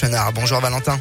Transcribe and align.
Chenard. 0.00 0.32
Bonjour 0.32 0.60
Valentin. 0.60 0.98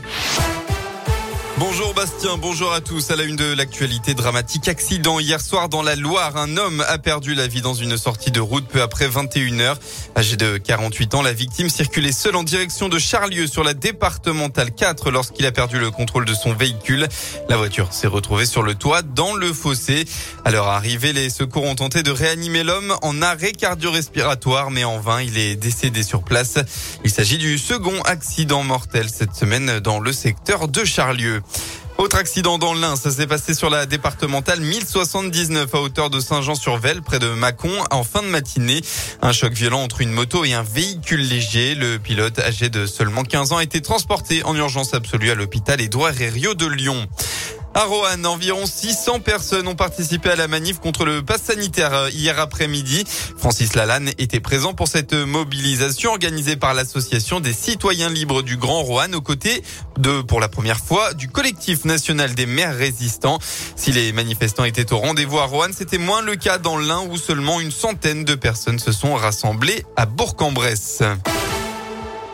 Bonjour 1.59 1.94
Bastien, 1.94 2.38
bonjour 2.38 2.71
à 2.71 2.79
tous. 2.79 3.12
À 3.12 3.17
la 3.17 3.23
une 3.23 3.36
de 3.36 3.54
l'actualité, 3.54 4.13
dramatique 4.13 4.70
accident 4.70 5.20
hier 5.20 5.42
soir 5.42 5.67
dans 5.67 5.82
la 5.82 5.97
Loire. 5.97 6.38
Un 6.38 6.55
homme 6.55 6.85
a 6.88 6.97
perdu 6.97 7.35
la 7.35 7.47
vie 7.47 7.60
dans 7.60 7.74
une 7.74 7.97
sortie 7.97 8.31
de 8.31 8.39
route 8.39 8.65
peu 8.65 8.81
après 8.81 9.10
21h. 9.10 9.76
Âgé 10.15 10.37
de 10.37 10.58
48 10.58 11.15
ans, 11.15 11.22
la 11.22 11.33
victime 11.33 11.69
circulait 11.69 12.13
seule 12.13 12.37
en 12.37 12.44
direction 12.44 12.87
de 12.87 12.97
Charlieu 12.97 13.46
sur 13.46 13.65
la 13.65 13.74
départementale 13.74 14.72
4 14.72 15.12
lorsqu'il 15.12 15.46
a 15.46 15.51
perdu 15.51 15.79
le 15.79 15.92
contrôle 15.92 16.24
de 16.24 16.34
son 16.34 16.54
véhicule. 16.54 17.10
La 17.50 17.58
voiture 17.58 17.91
s'est 17.91 18.07
retrouvée 18.07 18.46
sur 18.46 18.64
le 18.64 18.76
toit 18.76 19.02
dans 19.02 19.34
le 19.34 19.52
fossé. 19.52 20.05
À 20.46 20.52
leur 20.52 20.68
arrivée, 20.68 21.12
les 21.12 21.30
secours 21.30 21.66
ont 21.66 21.76
tenté 21.76 22.04
de 22.04 22.12
réanimer 22.12 22.64
l'homme 22.64 22.96
en 23.02 23.21
arrêt 23.21 23.52
cardio-respiratoire, 23.52 24.71
mais 24.71 24.86
en 24.86 25.00
vain, 25.00 25.21
il 25.21 25.38
est 25.38 25.57
décédé 25.57 26.04
sur 26.04 26.23
place. 26.23 26.55
Il 27.04 27.12
s'agit 27.12 27.38
du 27.38 27.57
second 27.57 28.02
accident 28.04 28.64
mortel 28.64 29.10
cette 29.10 29.36
semaine 29.36 29.80
dans 29.82 30.00
le 30.00 30.14
secteur 30.14 30.70
de 30.70 30.86
Charlieu. 30.86 31.42
Autre 32.00 32.16
accident 32.16 32.58
dans 32.58 32.73
l'Ain, 32.73 32.95
ça 32.95 33.12
s'est 33.12 33.27
passé 33.27 33.53
sur 33.53 33.70
la 33.70 33.85
départementale 33.85 34.62
1079 34.62 35.76
à 35.76 35.81
hauteur 35.81 36.09
de 36.09 36.21
Saint-Jean-sur-Velle, 36.21 37.02
près 37.02 37.20
de 37.20 37.27
Mâcon, 37.27 37.73
en 37.91 38.05
fin 38.05 38.21
de 38.21 38.27
matinée. 38.27 38.80
Un 39.21 39.34
choc 39.34 39.52
violent 39.52 39.84
entre 39.84 39.99
une 39.99 40.13
moto 40.13 40.45
et 40.45 40.54
un 40.54 40.63
véhicule 40.63 41.27
léger. 41.27 41.76
Le 41.76 41.99
pilote, 41.99 42.40
âgé 42.40 42.70
de 42.70 42.85
seulement 42.85 43.23
15 43.23 43.52
ans, 43.52 43.57
a 43.57 43.63
été 43.63 43.81
transporté 43.81 44.45
en 44.45 44.55
urgence 44.55 44.93
absolue 44.93 45.30
à 45.30 45.35
l'hôpital 45.35 45.81
Édouard 45.81 46.13
Rio 46.13 46.54
de 46.54 46.67
Lyon. 46.67 47.05
À 47.75 47.83
Roanne, 47.83 48.25
environ 48.25 48.65
600 48.65 49.19
personnes 49.19 49.67
ont 49.67 49.75
participé 49.75 50.31
à 50.31 50.35
la 50.35 50.47
manif 50.47 50.79
contre 50.79 51.05
le 51.05 51.21
pass 51.21 51.43
sanitaire 51.43 51.93
euh, 51.93 52.09
hier 52.09 52.39
après-midi. 52.39 53.03
Francis 53.37 53.75
Lalanne 53.75 54.09
était 54.17 54.39
présent 54.39 54.73
pour 54.73 54.87
cette 54.87 55.13
mobilisation 55.13 56.09
organisée 56.11 56.55
par 56.55 56.73
l'association 56.73 57.39
des 57.39 57.53
citoyens 57.53 58.09
libres 58.09 58.41
du 58.41 58.57
Grand 58.57 58.81
Roanne 58.81 59.13
aux 59.13 59.21
côtés 59.21 59.63
de, 59.99 60.21
pour 60.21 60.39
la 60.39 60.49
première 60.49 60.79
fois, 60.79 61.13
du 61.13 61.29
collectif 61.29 61.85
national 61.85 62.33
des 62.33 62.47
maires 62.47 62.75
résistants. 62.75 63.37
Si 63.76 63.91
les 63.91 64.14
manifestants 64.14 64.66
étaient 64.66 64.92
au 64.92 64.98
rendez-vous 64.98 65.38
à 65.38 65.45
Roanne, 65.45 65.73
c'était 65.78 66.00
moins 66.00 66.22
le 66.22 66.36
cas 66.36 66.58
dans 66.58 66.78
l'un 66.78 67.02
où 67.02 67.17
seulement 67.17 67.59
une 67.59 67.72
centaine 67.72 68.26
de 68.26 68.36
personnes 68.36 68.80
se 68.80 68.92
sont 68.92 69.14
rassemblées 69.14 69.86
à 69.95 70.08
Bourg-en-Bresse. 70.08 71.04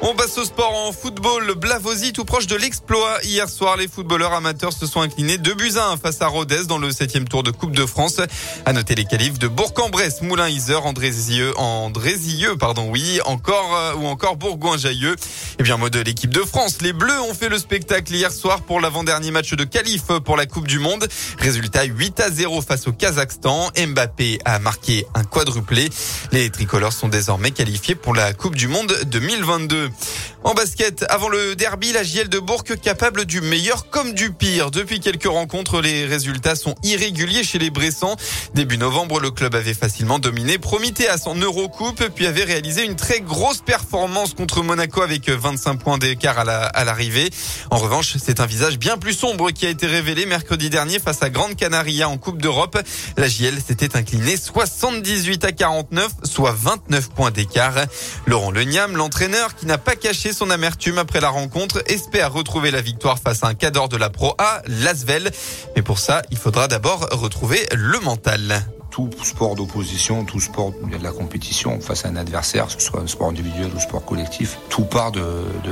On 0.02 0.14
passe 0.14 0.38
au 0.38 0.44
sport 0.44 0.74
en 0.88 0.92
football. 0.92 1.56
Blavosi 1.56 2.14
tout 2.14 2.26
proche 2.26 2.48
de 2.48 2.56
l'exploit. 2.56 3.18
Hier 3.24 3.50
soir, 3.50 3.78
les 3.78 3.88
footballeurs 3.88 4.34
amateurs 4.34 4.74
se 4.74 4.86
sont 4.86 5.02
inclinés 5.02 5.38
2 5.38 5.54
buts 5.56 5.72
à 5.78 5.92
1 5.92 5.98
face 5.98 6.22
à 6.22 6.28
Rodez 6.28 6.66
dans 6.68 6.78
le 6.78 6.92
septième 6.92 7.28
tour 7.28 7.44
de 7.44 7.50
Coupe 7.50 7.72
de 7.72 7.86
France. 7.86 8.20
À 8.66 8.74
noter 8.74 8.94
les 8.96 9.06
qualifs 9.06 9.40
de 9.40 9.48
Bourg-en-Bresse, 9.48 10.22
Moulin-Iser, 10.22 10.76
Andrézieux, 10.76 11.58
Andrézieux, 11.58 12.56
pardon, 12.58 12.90
oui, 12.92 13.20
encore, 13.26 13.76
euh, 13.76 13.96
ou 13.96 14.06
encore 14.06 14.36
Bourgoin-Jailleux. 14.36 15.16
Et 15.60 15.64
bien, 15.64 15.78
mode 15.78 15.94
de 15.94 16.02
l'équipe 16.02 16.32
de 16.32 16.42
France. 16.42 16.82
Les 16.82 16.94
Bleus 16.94 17.22
ont 17.22 17.34
fait 17.34 17.50
le 17.50 17.58
spectacle 17.58 18.14
hier 18.14 18.32
soir 18.32 18.62
pour 18.62 18.82
l'avant-dernier 18.82 19.32
match 19.32 19.54
de 19.54 19.64
qualif 19.64 20.04
pour 20.24 20.36
la 20.36 20.46
Coupe 20.46 20.68
du 20.68 20.78
Monde. 20.78 21.08
Résultat 21.40 21.86
8 21.86 22.20
à 22.20 22.30
0 22.30 22.62
face 22.62 22.88
au 22.88 22.92
Kazakhstan. 22.92 23.72
Mbappé 23.78 24.40
a 24.46 24.60
marqué 24.60 25.06
un 25.16 25.24
quadruplé. 25.24 25.90
Les 26.32 26.50
tricolores 26.50 26.94
sont 26.94 27.08
désormais 27.08 27.52
qualifiés 27.52 27.96
pour 27.96 28.14
la 28.14 28.34
Coupe 28.34 28.56
du 28.56 28.68
Monde 28.68 28.94
2022. 29.06 29.85
bleu. 29.90 30.25
En 30.46 30.54
basket, 30.54 31.04
avant 31.10 31.28
le 31.28 31.56
derby, 31.56 31.92
la 31.92 32.04
JL 32.04 32.30
de 32.30 32.38
Bourg 32.38 32.64
capable 32.64 33.26
du 33.26 33.42
meilleur 33.42 33.90
comme 33.90 34.14
du 34.14 34.32
pire. 34.32 34.70
Depuis 34.70 35.00
quelques 35.00 35.26
rencontres, 35.26 35.82
les 35.82 36.06
résultats 36.06 36.56
sont 36.56 36.76
irréguliers 36.84 37.44
chez 37.44 37.58
les 37.58 37.72
Bressans. 37.72 38.16
Début 38.54 38.78
novembre, 38.78 39.20
le 39.20 39.32
club 39.32 39.56
avait 39.56 39.74
facilement 39.74 40.20
dominé 40.20 40.60
Promitheas 40.60 41.24
en 41.26 41.34
Eurocoupe, 41.34 42.10
puis 42.14 42.28
avait 42.28 42.44
réalisé 42.44 42.86
une 42.86 42.96
très 42.96 43.22
grosse 43.22 43.62
performance 43.62 44.36
contre 44.36 44.62
Monaco 44.62 45.02
avec 45.02 45.28
25 45.28 45.78
points 45.78 45.98
d'écart 45.98 46.38
à 46.38 46.86
l'arrivée. 46.86 47.32
en 47.72 47.78
revanche, 47.78 48.16
c'est 48.24 48.40
un 48.40 48.46
visage 48.46 48.78
bien 48.78 49.00
plus 49.00 49.14
sombre 49.14 49.50
qui 49.50 49.66
a 49.66 49.70
été 49.70 49.88
révélé 49.88 50.28
mercredi 50.28 50.70
dernier 50.70 51.00
face 51.00 51.24
à 51.24 51.32
Grande 51.32 51.56
Canaria 51.56 52.08
en 52.08 52.20
Coupe 52.20 52.40
d'Europe. 52.40 52.78
La 53.18 53.28
JL 53.28 53.60
s'était 53.66 53.98
inclinée 53.98 54.38
78 54.38 55.44
à 55.44 55.52
49, 55.54 56.12
soit 56.24 56.56
29 56.56 57.10
points 57.10 57.32
d'écart. 57.32 57.86
Laurent 58.28 58.52
Leniam, 58.52 58.96
l'entraîneur 58.96 59.56
qui 59.56 59.66
n'a 59.66 59.80
pas 59.80 59.96
caché 59.96 60.34
son 60.36 60.50
amertume 60.50 60.98
après 60.98 61.22
la 61.22 61.30
rencontre, 61.30 61.82
espère 61.88 62.34
retrouver 62.34 62.70
la 62.70 62.82
victoire 62.82 63.18
face 63.18 63.44
à 63.44 63.48
un 63.48 63.54
cadre 63.54 63.88
de 63.88 63.96
la 63.96 64.10
Pro 64.10 64.36
A, 64.38 64.62
Lasvel. 64.68 65.32
Mais 65.76 65.82
pour 65.82 65.98
ça, 65.98 66.22
il 66.30 66.38
faudra 66.38 66.68
d'abord 66.68 67.08
retrouver 67.12 67.66
le 67.74 68.00
mental 68.02 68.66
tout 68.92 69.10
sport 69.24 69.56
d'opposition, 69.56 70.24
tout 70.24 70.40
sport 70.40 70.72
il 70.86 70.94
y 70.94 70.96
a 70.96 70.98
de 70.98 71.04
la 71.04 71.12
compétition 71.12 71.82
face 71.82 72.06
à 72.06 72.08
un 72.08 72.16
adversaire, 72.16 72.68
que 72.68 72.72
ce 72.72 72.80
soit 72.80 73.02
un 73.02 73.08
sport 73.08 73.28
individuel 73.28 73.70
ou 73.76 73.80
sport 73.80 74.06
collectif, 74.06 74.58
tout 74.70 74.86
part 74.86 75.12
de, 75.12 75.22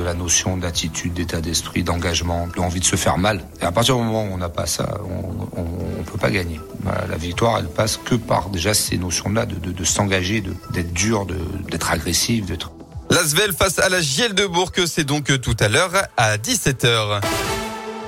la 0.04 0.12
notion 0.12 0.58
d'attitude, 0.58 1.14
d'état 1.14 1.40
d'esprit, 1.40 1.82
d'engagement, 1.82 2.48
d'envie 2.54 2.80
de 2.80 2.84
se 2.84 2.96
faire 2.96 3.16
mal. 3.16 3.42
Et 3.62 3.64
à 3.64 3.72
partir 3.72 3.96
du 3.96 4.02
moment 4.02 4.24
où 4.24 4.34
on 4.34 4.36
n'a 4.36 4.50
pas 4.50 4.66
ça, 4.66 5.00
on 5.56 5.98
ne 5.98 6.04
peut 6.04 6.18
pas 6.18 6.30
gagner. 6.30 6.60
La 7.08 7.16
victoire, 7.16 7.56
elle 7.58 7.68
passe 7.68 7.96
que 7.96 8.14
par 8.14 8.50
déjà 8.50 8.74
ces 8.74 8.98
notions-là 8.98 9.46
de, 9.46 9.72
de 9.72 9.84
s'engager, 9.84 10.42
d'être 10.74 10.92
dur, 10.92 11.26
d'être 11.70 11.90
agressif, 11.90 12.44
d'être 12.44 12.73
L'Asvel 13.14 13.52
face 13.52 13.78
à 13.78 13.88
la 13.88 14.00
Giel 14.00 14.34
de 14.34 14.44
Bourg, 14.44 14.72
c'est 14.86 15.04
donc 15.04 15.40
tout 15.40 15.56
à 15.60 15.68
l'heure 15.68 15.92
à 16.16 16.36
17h. 16.36 17.20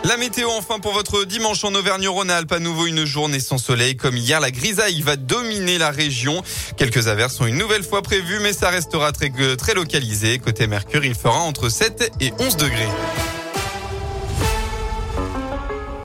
La 0.02 0.16
météo 0.16 0.48
enfin 0.50 0.80
pour 0.80 0.94
votre 0.94 1.22
dimanche 1.22 1.62
en 1.62 1.72
Auvergne-Rhône-Alpes. 1.76 2.50
À 2.50 2.58
nouveau 2.58 2.86
une 2.86 3.04
journée 3.04 3.38
sans 3.38 3.56
soleil 3.56 3.96
comme 3.96 4.16
hier. 4.16 4.40
La 4.40 4.50
grisaille 4.50 5.02
va 5.02 5.14
dominer 5.14 5.78
la 5.78 5.92
région. 5.92 6.42
Quelques 6.76 7.06
averses 7.06 7.36
sont 7.36 7.46
une 7.46 7.56
nouvelle 7.56 7.84
fois 7.84 8.02
prévues 8.02 8.40
mais 8.40 8.52
ça 8.52 8.68
restera 8.68 9.12
très, 9.12 9.30
très 9.56 9.74
localisé. 9.74 10.40
Côté 10.40 10.66
Mercure, 10.66 11.04
il 11.04 11.14
fera 11.14 11.38
entre 11.38 11.68
7 11.68 12.10
et 12.20 12.32
11 12.40 12.56
degrés. 12.56 12.88